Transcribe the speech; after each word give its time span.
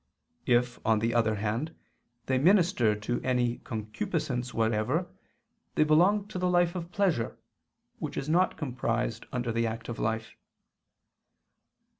If, 0.47 0.83
on 0.83 0.97
the 0.97 1.13
other 1.13 1.35
hand, 1.35 1.75
they 2.25 2.39
minister 2.39 2.95
to 2.95 3.21
any 3.21 3.59
concupiscence 3.59 4.51
whatever, 4.51 5.05
they 5.75 5.83
belong 5.83 6.27
to 6.29 6.39
the 6.39 6.49
life 6.49 6.73
of 6.73 6.91
pleasure, 6.91 7.37
which 7.99 8.17
is 8.17 8.27
not 8.27 8.57
comprised 8.57 9.27
under 9.31 9.51
the 9.51 9.67
active 9.67 9.99
life. 9.99 10.33